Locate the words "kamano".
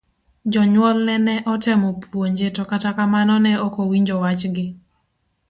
2.97-3.35